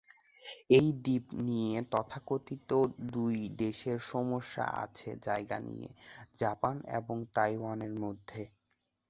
[0.69, 2.69] এই দ্বীপ নিয়ে তথা কথিত
[3.11, 5.89] দুই দেশের সমস্যা আছে জায়গা নিয়ে,
[6.37, 8.41] জাপান এবং তাইওয়ান এর মধ্যে।